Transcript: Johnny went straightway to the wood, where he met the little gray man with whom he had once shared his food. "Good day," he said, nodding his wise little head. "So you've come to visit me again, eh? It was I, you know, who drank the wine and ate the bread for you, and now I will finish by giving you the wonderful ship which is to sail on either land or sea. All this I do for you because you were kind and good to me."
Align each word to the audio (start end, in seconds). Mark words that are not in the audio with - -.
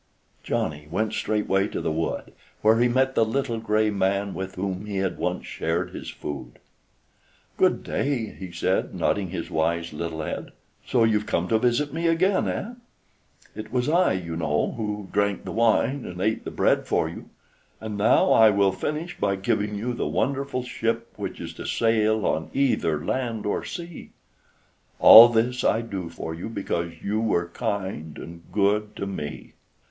Johnny 0.41 0.87
went 0.89 1.13
straightway 1.13 1.67
to 1.67 1.79
the 1.79 1.91
wood, 1.91 2.33
where 2.63 2.79
he 2.79 2.87
met 2.87 3.13
the 3.13 3.23
little 3.23 3.59
gray 3.59 3.91
man 3.91 4.33
with 4.33 4.55
whom 4.55 4.87
he 4.87 4.97
had 4.97 5.19
once 5.19 5.45
shared 5.45 5.91
his 5.91 6.09
food. 6.09 6.57
"Good 7.55 7.83
day," 7.83 8.31
he 8.31 8.51
said, 8.51 8.95
nodding 8.95 9.29
his 9.29 9.51
wise 9.51 9.93
little 9.93 10.23
head. 10.23 10.53
"So 10.87 11.03
you've 11.03 11.27
come 11.27 11.47
to 11.49 11.59
visit 11.59 11.93
me 11.93 12.07
again, 12.07 12.47
eh? 12.47 12.73
It 13.55 13.71
was 13.71 13.87
I, 13.89 14.13
you 14.13 14.35
know, 14.35 14.71
who 14.71 15.07
drank 15.11 15.45
the 15.45 15.51
wine 15.51 16.03
and 16.05 16.19
ate 16.19 16.45
the 16.45 16.49
bread 16.49 16.87
for 16.87 17.07
you, 17.07 17.29
and 17.79 17.95
now 17.95 18.31
I 18.31 18.49
will 18.49 18.71
finish 18.71 19.15
by 19.19 19.35
giving 19.35 19.75
you 19.75 19.93
the 19.93 20.07
wonderful 20.07 20.63
ship 20.63 21.13
which 21.15 21.39
is 21.39 21.53
to 21.53 21.65
sail 21.67 22.25
on 22.25 22.49
either 22.55 23.05
land 23.05 23.45
or 23.45 23.63
sea. 23.63 24.13
All 24.97 25.29
this 25.29 25.63
I 25.63 25.81
do 25.81 26.09
for 26.09 26.33
you 26.33 26.49
because 26.49 27.03
you 27.03 27.19
were 27.21 27.49
kind 27.49 28.17
and 28.17 28.41
good 28.51 28.95
to 28.95 29.05
me." 29.05 29.53